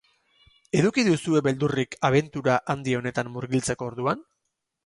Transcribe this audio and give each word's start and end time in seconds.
Eduki 0.79 1.03
duzue 1.07 1.41
beldurrik 1.49 1.93
abentura 2.11 2.57
handi 2.75 2.99
honetan 3.01 3.33
murgiltzeko 3.37 3.93
orduan? 3.93 4.27